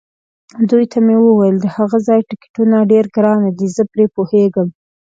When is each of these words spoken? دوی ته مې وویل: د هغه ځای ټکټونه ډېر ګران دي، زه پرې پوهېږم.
دوی 0.69 0.85
ته 0.91 0.99
مې 1.05 1.15
وویل: 1.21 1.57
د 1.61 1.67
هغه 1.77 1.97
ځای 2.07 2.21
ټکټونه 2.29 2.77
ډېر 2.91 3.05
ګران 3.15 3.41
دي، 3.57 3.67
زه 3.75 3.83
پرې 3.91 4.05
پوهېږم. 4.15 4.67